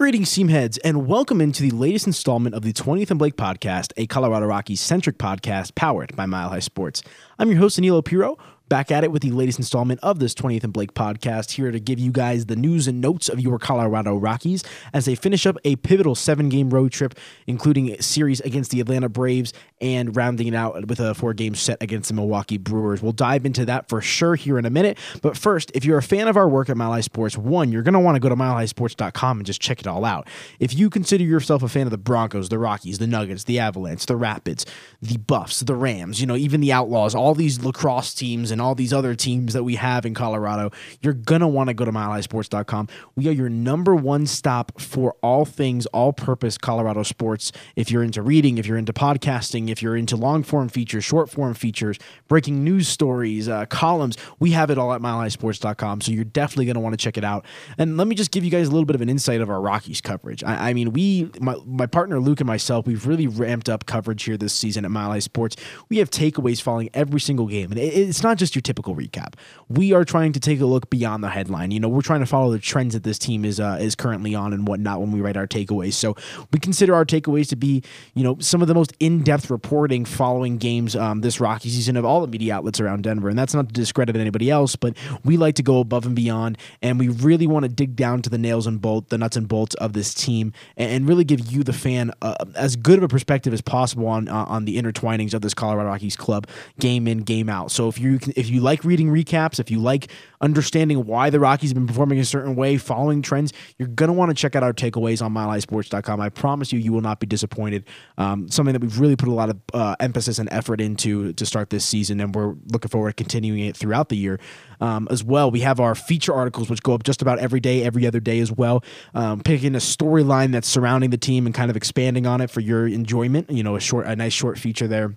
[0.00, 3.92] Greetings, team heads, and welcome into the latest installment of the 20th and Blake podcast,
[3.98, 7.02] a Colorado Rockies centric podcast powered by Mile High Sports.
[7.38, 8.38] I'm your host, Aniello Piro,
[8.70, 11.80] back at it with the latest installment of this 20th and Blake podcast, here to
[11.80, 14.64] give you guys the news and notes of your Colorado Rockies
[14.94, 17.14] as they finish up a pivotal seven game road trip,
[17.46, 21.54] including a series against the Atlanta Braves and rounding it out with a four game
[21.54, 23.02] set against the Milwaukee Brewers.
[23.02, 24.98] We'll dive into that for sure here in a minute.
[25.20, 27.82] But first, if you're a fan of our work at Mile High Sports, one, you're
[27.82, 30.28] going to want to go to milehighsports.com and just check it all out.
[30.60, 34.06] If you consider yourself a fan of the Broncos, the Rockies, the Nuggets, the Avalanche,
[34.06, 34.64] the Rapids,
[35.02, 38.66] the Buffs, the Rams, you know, even the Outlaws, all these lacrosse teams and and
[38.66, 40.70] all these other teams that we have in Colorado,
[41.00, 42.88] you're going to want to go to milehighsports.com.
[43.16, 47.52] We are your number one stop for all things all purpose Colorado sports.
[47.74, 51.30] If you're into reading, if you're into podcasting, if you're into long form features, short
[51.30, 56.02] form features, breaking news stories, uh, columns, we have it all at milehighsports.com.
[56.02, 57.46] So you're definitely going to want to check it out.
[57.78, 59.60] And let me just give you guys a little bit of an insight of our
[59.60, 60.44] Rockies coverage.
[60.44, 64.24] I, I mean, we, my, my partner Luke and myself, we've really ramped up coverage
[64.24, 65.56] here this season at Mile High Sports.
[65.88, 67.70] We have takeaways following every single game.
[67.70, 69.34] And it, it's not just just your typical recap.
[69.68, 71.70] We are trying to take a look beyond the headline.
[71.70, 74.34] You know, we're trying to follow the trends that this team is uh, is currently
[74.34, 75.94] on and whatnot when we write our takeaways.
[75.94, 76.16] So
[76.52, 77.82] we consider our takeaways to be,
[78.14, 81.96] you know, some of the most in depth reporting following games um, this Rocky season
[81.96, 83.28] of all the media outlets around Denver.
[83.28, 86.58] And that's not to discredit anybody else, but we like to go above and beyond,
[86.82, 89.48] and we really want to dig down to the nails and bolt, the nuts and
[89.48, 93.08] bolts of this team, and, really give you, the fan, uh, as good of a
[93.08, 96.46] perspective as possible on uh, on the intertwinings of this Colorado Rockies club,
[96.78, 97.70] game in, game out.
[97.70, 100.10] So if you can, if you like reading recaps, if you like
[100.40, 104.14] understanding why the Rockies have been performing a certain way, following trends, you're going to
[104.14, 106.20] want to check out our takeaways on milehighsports.com.
[106.20, 107.84] I promise you, you will not be disappointed.
[108.16, 111.44] Um, something that we've really put a lot of uh, emphasis and effort into to
[111.44, 114.40] start this season, and we're looking forward to continuing it throughout the year
[114.80, 115.50] um, as well.
[115.50, 118.40] We have our feature articles, which go up just about every day, every other day
[118.40, 118.82] as well,
[119.14, 122.60] um, picking a storyline that's surrounding the team and kind of expanding on it for
[122.60, 123.50] your enjoyment.
[123.50, 125.14] You know, a short, a nice short feature there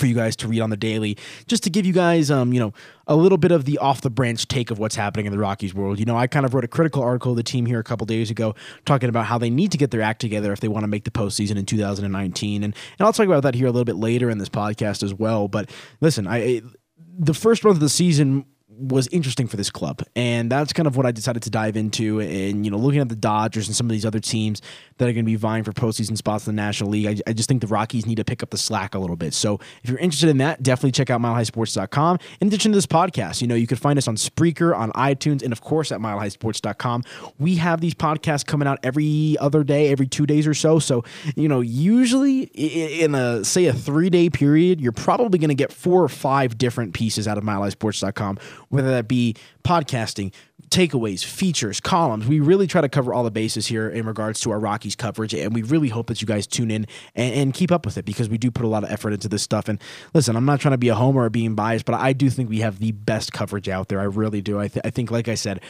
[0.00, 1.16] for you guys to read on the daily,
[1.46, 2.72] just to give you guys, um, you know,
[3.06, 5.74] a little bit of the off the branch take of what's happening in the Rockies
[5.74, 5.98] world.
[5.98, 8.06] You know, I kind of wrote a critical article of the team here a couple
[8.06, 10.84] days ago, talking about how they need to get their act together if they want
[10.84, 13.84] to make the postseason in 2019, and and I'll talk about that here a little
[13.84, 15.48] bit later in this podcast as well.
[15.48, 16.62] But listen, I
[17.18, 18.46] the first month of the season
[18.78, 22.20] was interesting for this club, and that's kind of what I decided to dive into.
[22.20, 24.62] And you know, looking at the Dodgers and some of these other teams
[24.98, 27.32] that are going to be vying for postseason spots in the National League, I, I,
[27.32, 29.34] just think the Rockies need to pick up the slack a little bit.
[29.34, 32.18] So if you're interested in that, definitely check out MileHighSports.com.
[32.40, 35.42] In addition to this podcast, you know, you can find us on Spreaker, on iTunes,
[35.42, 37.04] and of course at MileHighSports.com.
[37.38, 40.78] We have these podcasts coming out every other day, every two days or so.
[40.78, 41.04] So
[41.34, 45.72] you know, usually in a say a three day period, you're probably going to get
[45.72, 48.38] four or five different pieces out of MileHighSports.com
[48.70, 50.32] whether that be podcasting,
[50.70, 52.26] takeaways, features, columns.
[52.26, 55.34] We really try to cover all the bases here in regards to our Rockies coverage,
[55.34, 58.04] and we really hope that you guys tune in and, and, keep up with it
[58.04, 59.68] because we do put a lot of effort into this stuff.
[59.68, 59.80] And
[60.14, 62.48] listen, I'm not trying to be a homer or being biased, but I do think
[62.48, 64.00] we have the best coverage out there.
[64.00, 64.60] I really do.
[64.60, 65.60] I, th- I think, like I said,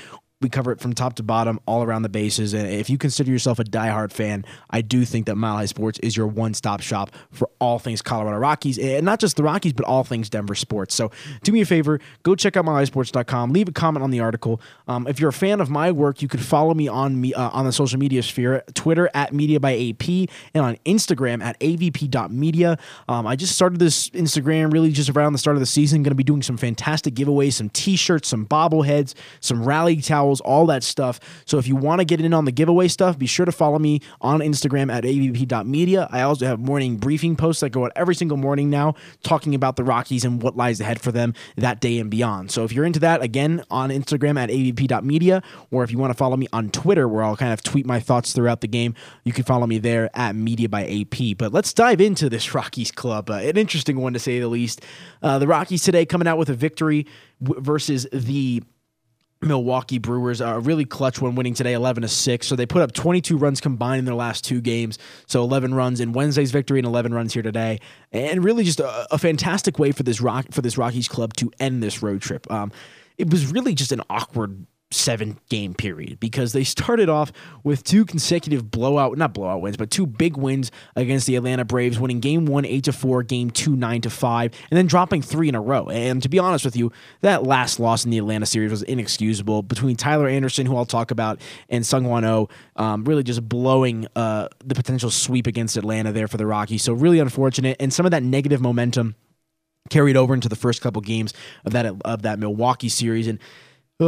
[0.40, 2.54] we cover it from top to bottom, all around the bases.
[2.54, 5.98] And if you consider yourself a diehard fan, I do think that Mile High Sports
[5.98, 9.74] is your one stop shop for all things Colorado Rockies, and not just the Rockies,
[9.74, 10.94] but all things Denver sports.
[10.94, 11.10] So
[11.42, 14.62] do me a favor, go check out milehighsports.com, leave a comment on the article.
[14.88, 17.50] Um, if you're a fan of my work, you could follow me on me uh,
[17.50, 20.08] on the social media sphere, Twitter at Media by AP,
[20.54, 22.78] and on Instagram at avp.media.
[23.08, 26.02] Um, I just started this Instagram really just around the start of the season.
[26.02, 30.66] Going to be doing some fantastic giveaways, some T-shirts, some bobbleheads, some rally towels all
[30.66, 31.18] that stuff.
[31.46, 33.78] So if you want to get in on the giveaway stuff, be sure to follow
[33.78, 36.08] me on Instagram at avp.media.
[36.12, 39.76] I also have morning briefing posts that go out every single morning now, talking about
[39.76, 42.50] the Rockies and what lies ahead for them that day and beyond.
[42.50, 46.16] So if you're into that, again, on Instagram at avp.media, or if you want to
[46.16, 49.32] follow me on Twitter, where I'll kind of tweet my thoughts throughout the game, you
[49.32, 51.38] can follow me there at media by AP.
[51.38, 53.30] But let's dive into this Rockies club.
[53.30, 54.82] Uh, an interesting one to say the least.
[55.22, 57.06] Uh, the Rockies today coming out with a victory
[57.42, 58.62] w- versus the
[59.42, 62.46] Milwaukee Brewers are really clutch when winning today 11 to 6.
[62.46, 64.98] So they put up 22 runs combined in their last two games.
[65.26, 67.80] So 11 runs in Wednesday's victory and 11 runs here today.
[68.12, 71.50] And really just a, a fantastic way for this rock for this Rockies club to
[71.58, 72.50] end this road trip.
[72.50, 72.70] Um,
[73.16, 77.32] it was really just an awkward seven game period because they started off
[77.62, 81.98] with two consecutive blowout not blowout wins but two big wins against the Atlanta Braves
[82.00, 85.48] winning game 1 8 to 4 game 2 9 to 5 and then dropping 3
[85.48, 85.88] in a row.
[85.88, 86.90] And to be honest with you
[87.20, 91.10] that last loss in the Atlanta series was inexcusable between Tyler Anderson who I'll talk
[91.10, 96.28] about and Seung-Hwan Oh um, really just blowing uh, the potential sweep against Atlanta there
[96.28, 96.82] for the Rockies.
[96.82, 97.76] So really unfortunate.
[97.78, 99.14] And some of that negative momentum
[99.88, 101.32] carried over into the first couple games
[101.64, 103.26] of that of that Milwaukee series.
[103.26, 103.38] And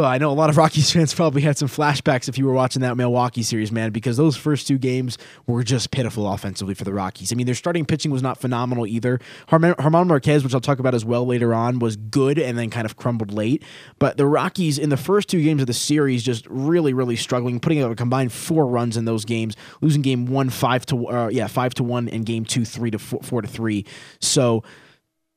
[0.00, 2.80] I know a lot of Rockies fans probably had some flashbacks if you were watching
[2.80, 6.94] that Milwaukee series, man, because those first two games were just pitiful offensively for the
[6.94, 7.30] Rockies.
[7.30, 9.20] I mean, their starting pitching was not phenomenal either.
[9.50, 9.74] German
[10.08, 12.96] Marquez, which I'll talk about as well later on, was good and then kind of
[12.96, 13.62] crumbled late.
[13.98, 17.60] But the Rockies in the first two games of the series just really, really struggling,
[17.60, 21.28] putting up a combined four runs in those games, losing game one five to uh,
[21.28, 23.84] yeah five to one and game two three to four, four to three.
[24.20, 24.62] So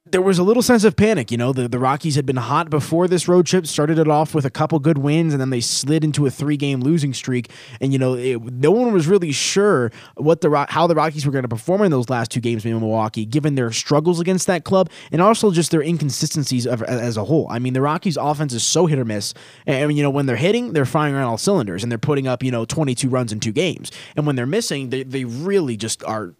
[0.08, 1.32] there was a little sense of panic.
[1.32, 4.36] You know, the, the Rockies had been hot before this road trip, started it off
[4.36, 7.50] with a couple good wins, and then they slid into a three game losing streak.
[7.82, 11.32] And, you know, it, no one was really sure what the how the Rockies were
[11.32, 14.64] going to perform in those last two games in Milwaukee, given their struggles against that
[14.64, 17.48] club and also just their inconsistencies of, as a whole.
[17.50, 19.34] I mean, the Rockies' offense is so hit or miss.
[19.66, 22.44] And, you know, when they're hitting, they're firing on all cylinders and they're putting up,
[22.44, 23.92] you know, 22 runs in two games.
[24.16, 26.36] And when they're missing, they, they really just are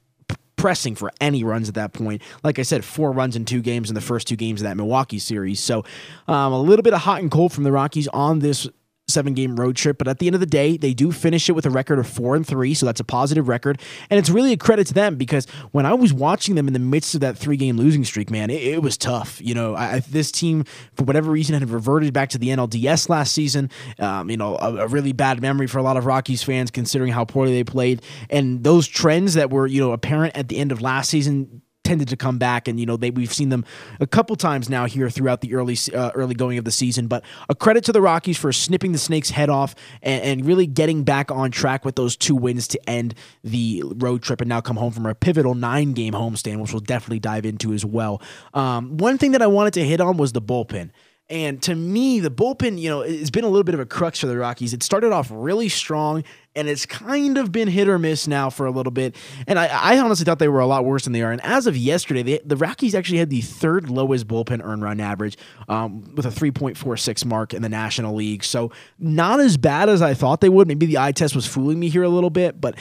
[0.56, 2.22] pressing for any runs at that point.
[2.44, 4.78] Like I said, four runs in two games in the first two games of that
[4.78, 5.60] Milwaukee series.
[5.60, 5.84] So
[6.28, 8.68] um, a little bit of hot and cold from the Rockies on this
[9.08, 9.98] seven game road trip.
[9.98, 12.08] But at the end of the day, they do finish it with a record of
[12.08, 12.74] four and three.
[12.74, 13.82] So that's a positive record.
[14.10, 16.80] And it's really a credit to them because when I was watching them in the
[16.80, 19.40] midst of that three game losing streak, man, it, it was tough.
[19.42, 20.64] You know, I, this team,
[20.96, 23.70] for whatever reason, had reverted back to the NLDS last season.
[24.00, 27.12] Um, you know, a, a, really bad memory for a lot of Rockies fans considering
[27.12, 28.02] how poorly they played.
[28.30, 32.10] And those trends that were, you know, apparent at the end of last season tended
[32.10, 33.64] to come back, and you know they we've seen them
[34.00, 37.08] a couple times now here throughout the early uh, early going of the season.
[37.08, 40.68] But a credit to the Rockies for snipping the Snakes' head off and, and, really
[40.68, 44.60] getting back on track with those two wins to end the road trip, and now
[44.60, 48.22] come home from a pivotal nine game homestand, which we'll definitely dive into as well.
[48.54, 50.90] Um, one thing that I wanted to hit on was the bullpen.
[51.28, 54.20] And to me, the bullpen, you know, it's been a little bit of a crux
[54.20, 54.74] for the Rockies.
[54.74, 56.24] It started off really strong,
[56.56, 59.16] and it's kind of been hit or miss now for a little bit.
[59.48, 61.32] And I, I honestly thought they were a lot worse than they are.
[61.32, 65.00] And as of yesterday, they, the Rockies actually had the third lowest bullpen earn run
[65.00, 65.36] average
[65.68, 68.44] um, with a 3.46 mark in the National League.
[68.44, 70.68] So not as bad as I thought they would.
[70.68, 72.76] Maybe the eye test was fooling me here a little bit, but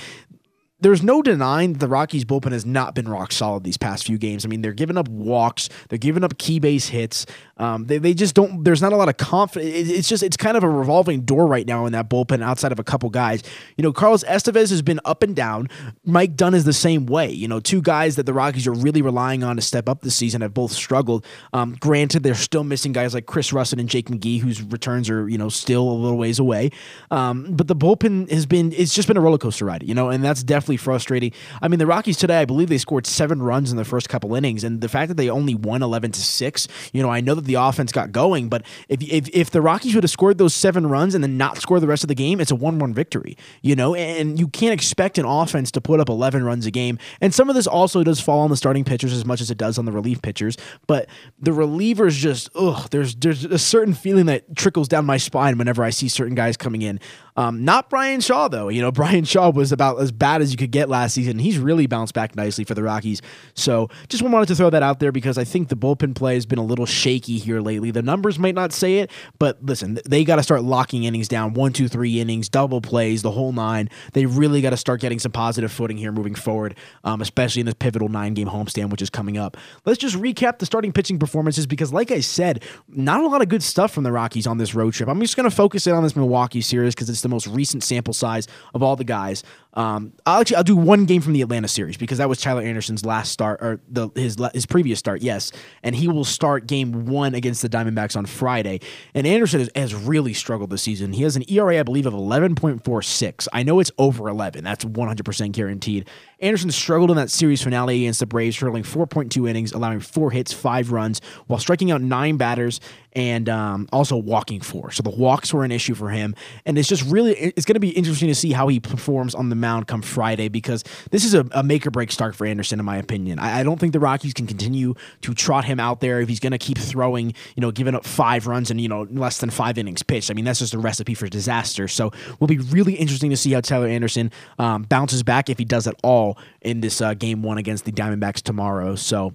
[0.84, 4.44] there's no denying the Rockies bullpen has not been rock solid these past few games.
[4.44, 7.24] I mean, they're giving up walks, they're giving up key base hits.
[7.56, 8.64] Um, they, they just don't.
[8.64, 9.88] There's not a lot of confidence.
[9.88, 12.42] it's just it's kind of a revolving door right now in that bullpen.
[12.42, 13.42] Outside of a couple guys,
[13.78, 15.68] you know, Carlos Estevez has been up and down.
[16.04, 17.30] Mike Dunn is the same way.
[17.30, 20.16] You know, two guys that the Rockies are really relying on to step up this
[20.16, 21.24] season have both struggled.
[21.54, 25.28] Um, granted, they're still missing guys like Chris Rusin and Jake McGee, whose returns are
[25.28, 26.70] you know still a little ways away.
[27.10, 29.84] Um, but the bullpen has been it's just been a roller coaster ride.
[29.84, 31.32] You know, and that's definitely frustrating.
[31.60, 34.34] I mean, the Rockies today, I believe they scored seven runs in the first couple
[34.34, 37.34] innings, and the fact that they only won eleven to six, you know, I know
[37.34, 40.54] that the offense got going, but if if, if the Rockies would have scored those
[40.54, 43.36] seven runs and then not score the rest of the game, it's a one-one victory.
[43.62, 46.98] You know, and you can't expect an offense to put up eleven runs a game.
[47.20, 49.58] And some of this also does fall on the starting pitchers as much as it
[49.58, 50.56] does on the relief pitchers,
[50.86, 55.58] but the relievers just ugh, there's there's a certain feeling that trickles down my spine
[55.58, 57.00] whenever I see certain guys coming in.
[57.36, 58.68] Um, not Bryan Shaw though.
[58.68, 61.38] You know, Bryan Shaw was about as bad as you could get last season.
[61.38, 63.22] He's really bounced back nicely for the Rockies.
[63.54, 66.46] So just wanted to throw that out there because I think the bullpen play has
[66.46, 67.90] been a little shaky here lately.
[67.90, 71.54] The numbers might not say it, but listen, they got to start locking innings down
[71.54, 73.88] one, two, three innings, double plays, the whole nine.
[74.12, 77.66] They really got to start getting some positive footing here moving forward, um, especially in
[77.66, 79.56] this pivotal nine game homestand, which is coming up.
[79.84, 83.48] Let's just recap the starting pitching performances because, like I said, not a lot of
[83.48, 85.08] good stuff from the Rockies on this road trip.
[85.08, 87.82] I'm just going to focus in on this Milwaukee series because it's the most recent
[87.82, 89.42] sample size of all the guys.
[89.74, 92.62] Um, I'll actually I'll do one game from the Atlanta series because that was Tyler
[92.62, 95.52] Anderson's last start or the his his previous start, yes,
[95.82, 98.80] and he will start game one against the Diamondbacks on Friday.
[99.14, 101.12] And Anderson has, has really struggled this season.
[101.12, 103.48] He has an ERA I believe of eleven point four six.
[103.52, 104.62] I know it's over eleven.
[104.62, 106.08] That's one hundred percent guaranteed.
[106.40, 110.52] Anderson struggled in that series finale against the Braves, hurling 4.2 innings, allowing four hits,
[110.52, 112.80] five runs, while striking out nine batters
[113.14, 114.90] and um, also walking four.
[114.90, 116.34] So the walks were an issue for him,
[116.66, 119.48] and it's just really it's going to be interesting to see how he performs on
[119.48, 122.78] the mound come Friday because this is a, a make or break start for Anderson,
[122.80, 123.38] in my opinion.
[123.38, 126.40] I, I, don't think the Rockies can continue to trot him out there if he's
[126.40, 129.50] going to keep throwing, you know, giving up five runs and you know less than
[129.50, 130.30] five innings pitched.
[130.30, 131.88] I mean, that's just a recipe for disaster.
[131.88, 135.64] So will be really interesting to see how Tyler Anderson um, bounces back if he
[135.64, 138.96] does at all in this uh, game one against the Diamondbacks tomorrow.
[138.96, 139.34] So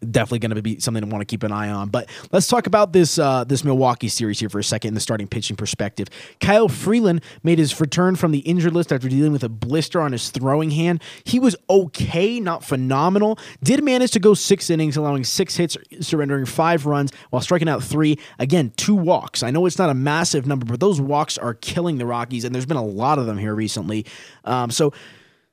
[0.00, 1.88] definitely going to be something to want to keep an eye on.
[1.88, 5.00] But let's talk about this uh, this Milwaukee series here for a second in the
[5.00, 6.08] starting pitching perspective.
[6.40, 10.12] Kyle Freeland made his return from the injured list after dealing with a blister on
[10.12, 11.02] his throwing hand.
[11.24, 13.38] He was okay, not phenomenal.
[13.62, 17.82] Did manage to go six innings, allowing six hits, surrendering five runs while striking out
[17.82, 18.18] three.
[18.38, 19.42] Again, two walks.
[19.42, 22.54] I know it's not a massive number, but those walks are killing the Rockies, and
[22.54, 24.06] there's been a lot of them here recently.
[24.44, 24.92] Um, so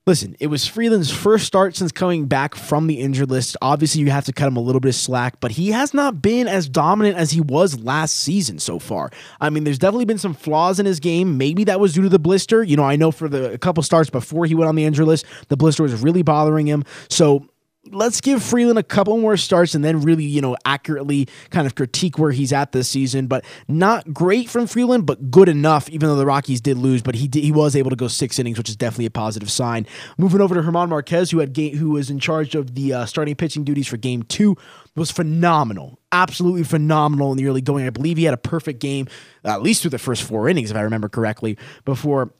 [0.05, 3.55] Listen, it was Freeland's first start since coming back from the injured list.
[3.61, 6.21] Obviously, you have to cut him a little bit of slack, but he has not
[6.21, 9.11] been as dominant as he was last season so far.
[9.39, 11.37] I mean, there's definitely been some flaws in his game.
[11.37, 12.63] Maybe that was due to the blister.
[12.63, 15.07] You know, I know for the a couple starts before he went on the injured
[15.07, 16.83] list, the blister was really bothering him.
[17.09, 17.47] So
[17.91, 21.75] let's give Freeland a couple more starts and then really, you know, accurately kind of
[21.75, 23.27] critique where he's at this season.
[23.27, 27.01] But not great from Freeland, but good enough, even though the Rockies did lose.
[27.01, 29.51] But he did, he was able to go six innings, which is definitely a positive
[29.51, 29.85] sign.
[30.17, 33.05] Moving over to German Marquez, who had game, who was in charge of the uh,
[33.05, 34.55] starting pitching duties for game two,
[34.95, 35.99] was phenomenal.
[36.11, 37.85] Absolutely phenomenal in the early going.
[37.85, 39.07] I believe he had a perfect game,
[39.43, 42.31] at least through the first four innings, if I remember correctly, before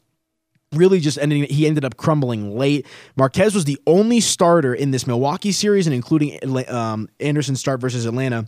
[0.75, 5.08] really just ending he ended up crumbling late marquez was the only starter in this
[5.08, 6.39] milwaukee series and including
[6.70, 8.46] um, anderson's start versus atlanta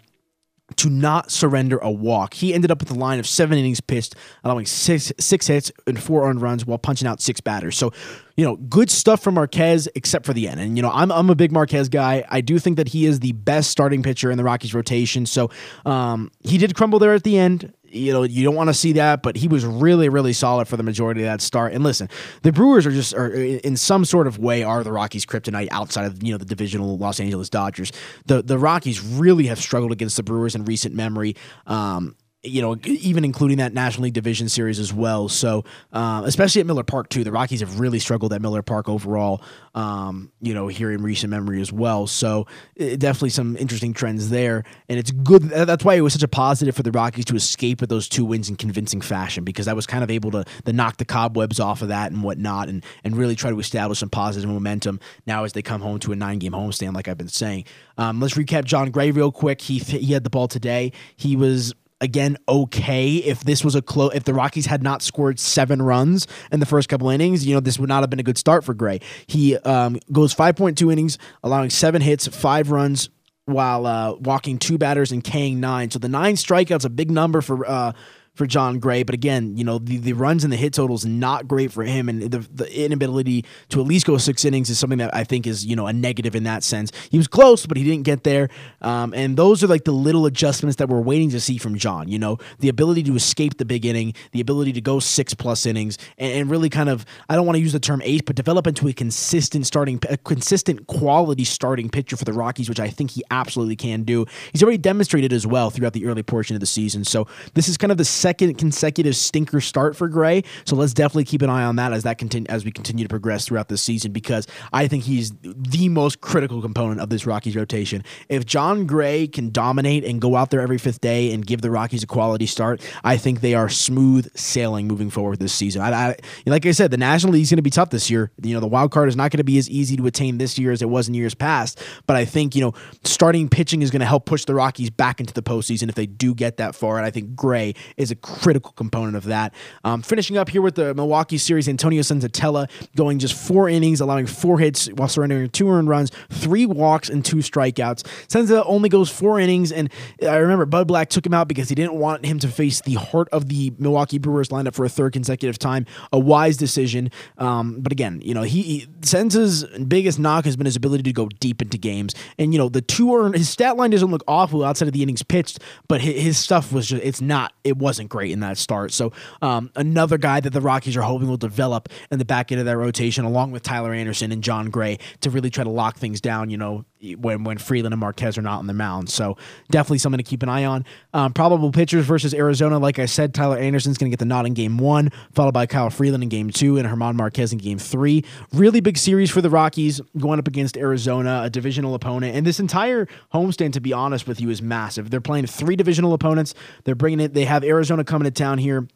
[0.78, 2.34] to not surrender a walk.
[2.34, 6.02] He ended up with a line of seven innings pitched, allowing six six hits and
[6.02, 7.78] four earned runs while punching out six batters.
[7.78, 7.94] So,
[8.36, 10.60] you know, good stuff from Marquez, except for the end.
[10.60, 12.26] And you know, I'm I'm a big Marquez guy.
[12.30, 15.26] I do think that he is the best starting pitcher in the Rockies rotation.
[15.28, 15.52] So,
[15.86, 18.94] um, he did crumble there at the end you know, you don't want to see
[18.94, 21.74] that, but he was really, really solid for the majority of that start.
[21.74, 22.10] And listen,
[22.42, 26.06] the Brewers are just, are in some sort of way, are the Rockies' kryptonite outside
[26.06, 27.92] of you know the divisional Los Angeles Dodgers.
[28.26, 31.36] The the Rockies really have struggled against the Brewers in recent memory.
[31.66, 35.28] Um, you know, even including that National League Division Series as well.
[35.28, 38.88] So, uh, especially at Miller Park too, the Rockies have really struggled at Miller Park
[38.90, 39.42] overall.
[39.74, 42.08] Um, you know, here in recent memory as well.
[42.08, 45.44] So, it, definitely some interesting trends there, and it's good.
[45.44, 48.24] That's why it was such a positive for the Rockies to escape with those two
[48.24, 51.60] wins in convincing fashion because I was kind of able to, to knock the cobwebs
[51.60, 55.44] off of that and whatnot, and and really try to establish some positive momentum now
[55.44, 57.66] as they come home to a nine game homestand, like I've been saying.
[57.98, 59.62] Um, let's recap Jon Gray real quick.
[59.62, 60.92] He he had the ball today.
[61.16, 61.74] He was
[62.06, 66.28] again okay if this was a close if the Rockies had not scored seven runs
[66.52, 68.64] in the first couple innings you know this would not have been a good start
[68.64, 69.02] for Gray.
[69.28, 73.10] He um, goes 5.2 innings allowing seven hits five runs
[73.46, 75.92] while uh, walking two batters and Kang nine.
[75.92, 77.92] So the nine strikeouts a big number for uh,
[78.36, 79.04] for Jon Gray.
[79.04, 82.08] But again, you know, the, the runs and the hit totals not great for him.
[82.10, 85.48] And the, the inability to at least go six innings is something that I think
[85.48, 86.92] is, you know, a negative in that sense.
[87.10, 88.50] He was close, but he didn't get there.
[88.82, 92.08] Um, and those are like the little adjustments that we're waiting to see from Jon,
[92.08, 95.66] You know, the ability to escape the big inning, the ability to go six plus
[95.66, 98.36] innings, and, and really kind of, I don't want to use the term ace, but
[98.36, 102.90] develop into a consistent starting, a consistent quality starting pitcher for the Rockies, which I
[102.90, 104.26] think he absolutely can do.
[104.52, 107.04] He's already demonstrated as well throughout the early portion of the season.
[107.06, 110.42] So this is kind of the second consecutive stinker start for Gray.
[110.66, 113.10] So let's definitely keep an eye on that as that continue as we continue to
[113.10, 117.56] progress throughout the season because I think he's the most critical component of this Rockies
[117.56, 118.04] rotation.
[118.28, 121.70] If Jon Gray can dominate and go out there every fifth day and give the
[121.70, 125.84] Rockies a quality start, I think they are smooth sailing moving forward this season.
[125.84, 126.16] I, I
[126.48, 128.32] like I said, the National League is going to be tough this year.
[128.42, 130.58] You know, the wild card is not going to be as easy to attain this
[130.58, 131.80] year as it was in years past.
[132.08, 135.20] But I think you know, starting pitching is going to help push the Rockies back
[135.20, 136.98] into the postseason if they do get that far.
[136.98, 139.54] And I think Gray is a critical critical component of that.
[139.84, 144.28] Um, finishing up here with the Milwaukee series, Antonio Senzatela going just four innings, allowing
[144.28, 148.08] four hits while surrendering two earned runs, three walks, and two strikeouts.
[148.30, 149.90] Senza only goes four innings, and
[150.22, 152.94] I remember Bud Black took him out because he didn't want him to face the
[152.94, 155.86] heart of the Milwaukee Brewers lineup for a third consecutive time.
[156.14, 157.12] A wise decision.
[157.38, 161.14] Um, but again, you know, he, he Senza's biggest knock has been his ability to
[161.14, 162.16] go deep into games.
[162.38, 165.04] And, you know, the two earned, his stat line doesn't look awful outside of the
[165.04, 168.58] innings pitched, but his, his stuff was just, it's not, it wasn't great in that
[168.58, 168.92] start.
[168.94, 172.60] So um, another guy that the Rockies are hoping will develop in the back end
[172.60, 175.98] of their rotation, along with Tyler Anderson and Jon Gray, to really try to lock
[175.98, 176.50] things down.
[176.50, 179.10] You know, when when Freeland and Marquez are not on the mound.
[179.10, 179.38] So
[179.70, 180.86] definitely something to keep an eye on.
[181.14, 182.80] Um, probable pitchers versus Arizona.
[182.80, 185.66] Like I said, Tyler Anderson's going to get the nod in game one, followed by
[185.66, 188.24] Kyle Freeland in game two, and German Marquez in game three.
[188.54, 192.36] Really big series for the Rockies going up against Arizona, a divisional opponent.
[192.36, 195.10] And this entire homestand, to be honest with you, is massive.
[195.10, 196.54] They're playing three divisional opponents.
[196.84, 197.34] They're bringing it.
[197.34, 198.88] They have Arizona coming to town here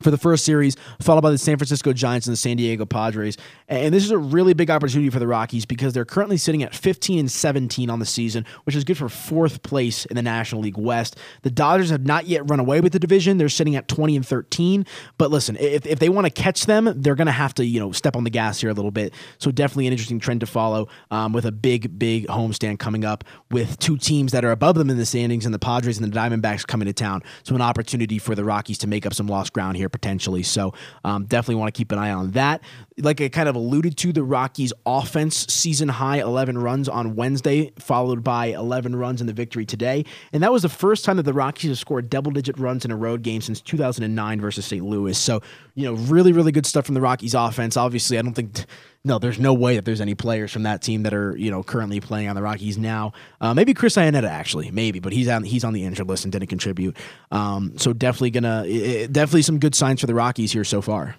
[0.00, 3.36] for the first series, followed by the San Francisco Giants and the San Diego Padres.
[3.68, 6.74] And this is a really big opportunity for the Rockies because they're currently sitting at
[6.74, 10.62] 15 and 17 on the season, which is good for fourth place in the National
[10.62, 11.16] League West.
[11.42, 13.38] The Dodgers have not yet run away with the division.
[13.38, 14.86] They're sitting at 20 and 13.
[15.18, 17.78] But listen, if, if they want to catch them, they're going to have to, you
[17.78, 19.12] know, step on the gas here a little bit.
[19.38, 23.22] So definitely an interesting trend to follow um, with a big, big homestand coming up
[23.50, 26.16] with two teams that are above them in the standings and the Padres and the
[26.16, 27.22] Diamondbacks coming to town.
[27.42, 30.42] So an opportunity for the Rockies to make up some lost ground here potentially.
[30.42, 30.74] So
[31.04, 32.62] um, definitely want to keep an eye on that.
[32.98, 37.72] Like I kind of alluded to, the Rockies' offense season high 11 runs on Wednesday,
[37.78, 40.04] followed by 11 runs in the victory today.
[40.32, 42.90] And that was the first time that the Rockies have scored double digit runs in
[42.90, 44.84] a road game since 2009 versus St.
[44.84, 45.16] Louis.
[45.16, 45.40] So,
[45.74, 47.76] you know, really, really good stuff from the Rockies' offense.
[47.76, 48.64] Obviously, I don't think
[49.04, 51.62] no, there's no way that there's any players from that team that are you know
[51.62, 53.12] currently playing on the Rockies now.
[53.40, 56.32] Uh, maybe Chris Iannetta actually, maybe, but he's on he's on the injured list and
[56.32, 56.96] didn't contribute.
[57.30, 61.16] Um, so definitely gonna it, definitely some good signs for the Rockies here so far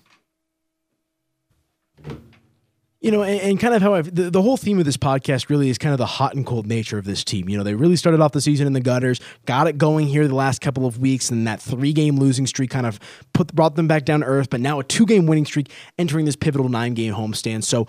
[3.01, 5.49] you know, and, and, kind of how I've, the, the whole theme of this podcast
[5.49, 7.49] really is kind of the hot and cold nature of this team.
[7.49, 10.27] You know, they really started off the season in the gutters, got it going here
[10.27, 12.99] the last couple of weeks, and that three game losing streak kind of
[13.33, 14.51] put brought them back down to earth.
[14.51, 17.63] But now a two game winning streak entering this pivotal nine game homestand.
[17.63, 17.87] So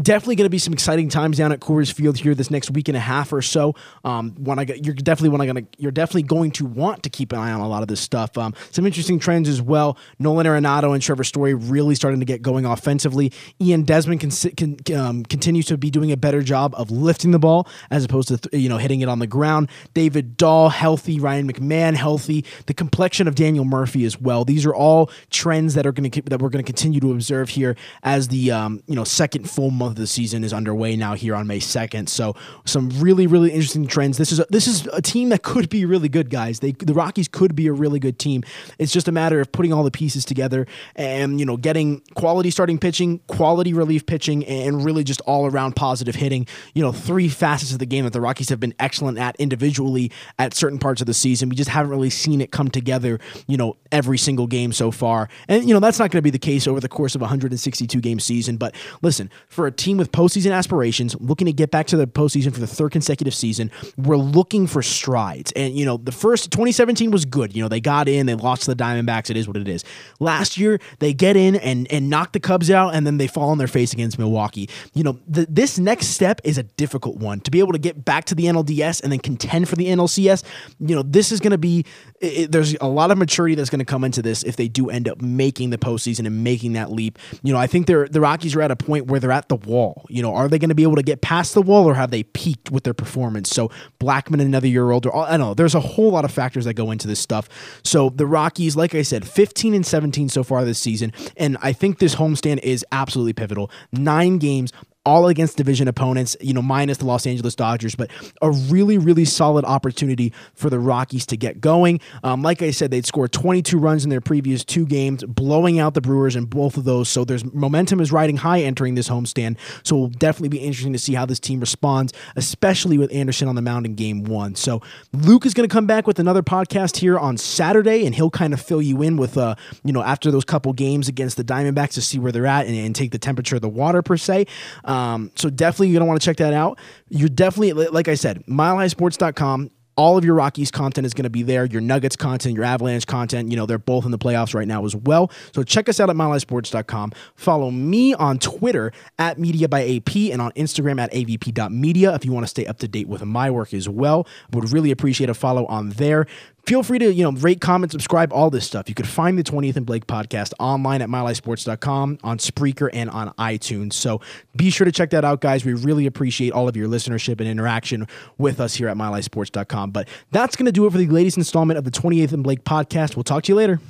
[0.00, 2.88] definitely going to be some exciting times down at Coors Field here this next week
[2.88, 3.74] and a half or so.
[4.04, 7.32] Um, when I you're definitely when I gonna you're definitely going to want to keep
[7.32, 8.36] an eye on a lot of this stuff.
[8.36, 9.96] Um, some interesting trends as well.
[10.18, 13.32] Nolan Arenado and Trevor Story really starting to get going offensively.
[13.60, 17.38] Ian Desmond can, can um, continues to be doing a better job of lifting the
[17.38, 19.68] ball as opposed to th- you know hitting it on the ground.
[19.94, 22.44] David Dahl healthy, Ryan McMahon healthy.
[22.66, 24.44] The complexion of Daniel Murphy as well.
[24.44, 27.50] These are all trends that are going to that we're going to continue to observe
[27.50, 30.96] here as the um, you know second full month month of the season is underway
[30.96, 32.08] now here on May 2nd.
[32.08, 34.18] So some really really interesting trends.
[34.18, 36.60] This is a, this is a team that could be really good, guys.
[36.60, 38.42] They the Rockies could be a really good team.
[38.78, 42.50] It's just a matter of putting all the pieces together and you know getting quality
[42.50, 46.46] starting pitching, quality relief pitching, and really just all around positive hitting.
[46.74, 50.10] You know, three facets of the game that the Rockies have been excellent at individually
[50.38, 51.48] at certain parts of the season.
[51.48, 53.20] We just haven't really seen it come together.
[53.46, 56.30] You know, every single game so far, and you know that's not going to be
[56.30, 58.56] the case over the course of a 162 game season.
[58.56, 62.52] But listen, for a team with postseason aspirations, looking to get back to the postseason
[62.52, 63.70] for the third consecutive season.
[63.96, 65.52] We're looking for strides.
[65.52, 67.54] And, you know, the first 2017 was good.
[67.54, 69.30] You know, they got in, they lost to the Diamondbacks.
[69.30, 69.84] It is what it is.
[70.20, 73.50] Last year, they get in and, and knock the Cubs out, and then they fall
[73.50, 74.68] on their face against Milwaukee.
[74.94, 77.40] You know, the, this next step is a difficult one.
[77.40, 80.44] To be able to get back to the NLDS and then contend for the NLCS,
[80.80, 81.84] you know, this is going to be,
[82.20, 84.90] it, there's a lot of maturity that's going to come into this if they do
[84.90, 87.18] end up making the postseason and making that leap.
[87.42, 89.56] You know, I think they're, the Rockies are at a point where they're at the
[89.66, 90.04] wall.
[90.08, 92.10] You know, are they going to be able to get past the wall or have
[92.10, 93.50] they peaked with their performance?
[93.50, 95.14] So Blackmon another year older.
[95.14, 95.54] I don't know.
[95.54, 97.48] There's a whole lot of factors that go into this stuff.
[97.82, 101.72] So the Rockies, like I said, 15 and 17 so far this season, and I
[101.72, 103.70] think this homestand is absolutely pivotal.
[103.92, 104.72] Nine games,
[105.06, 109.26] all against division opponents, you know, minus the Los Angeles Dodgers, but a really, really
[109.26, 112.00] solid opportunity for the Rockies to get going.
[112.22, 115.92] Um, like I said, they'd scored 22 runs in their previous two games, blowing out
[115.92, 117.10] the Brewers in both of those.
[117.10, 119.58] So there's momentum is riding high entering this homestand.
[119.82, 123.56] So it'll definitely be interesting to see how this team responds, especially with Anderson on
[123.56, 124.54] the mound in game one.
[124.54, 124.80] So
[125.12, 128.54] Luke is going to come back with another podcast here on Saturday, and he'll kind
[128.54, 131.92] of fill you in with, uh, you know, after those couple games against the Diamondbacks
[131.92, 134.46] to see where they're at and, and take the temperature of the water per se.
[134.94, 136.78] Um, so definitely you're going to want to check that out.
[137.08, 139.70] You're definitely, like I said, milehighsports.com.
[139.96, 141.66] All of your Rockies content is going to be there.
[141.66, 144.84] Your Nuggets content, your Avalanche content, you know, they're both in the playoffs right now
[144.84, 145.30] as well.
[145.54, 147.12] So check us out at milehighsports.com.
[147.36, 152.32] Follow me on Twitter at Media by AP and on Instagram at avp.media if you
[152.32, 154.26] want to stay up to date with my work as well.
[154.52, 156.26] Would really appreciate a follow on there
[156.66, 158.88] feel free to you know rate comment subscribe all this stuff.
[158.88, 163.32] You could find the 20th and blake podcast online at milehighsports.com on spreaker and on
[163.34, 163.94] itunes.
[163.94, 164.20] So
[164.56, 165.64] be sure to check that out guys.
[165.64, 168.06] We really appreciate all of your listenership and interaction
[168.38, 171.78] with us here at milehighsports.com but that's going to do it for the latest installment
[171.78, 173.16] of the 28th and blake podcast.
[173.16, 173.80] We'll talk to you later